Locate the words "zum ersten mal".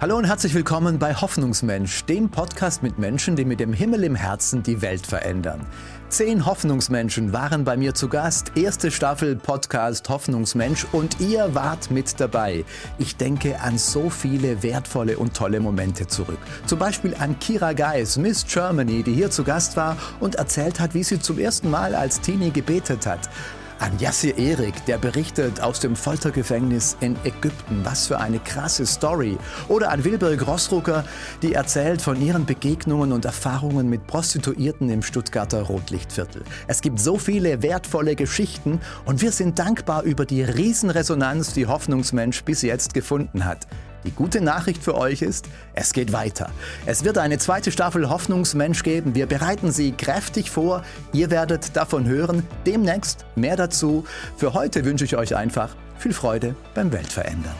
21.20-21.94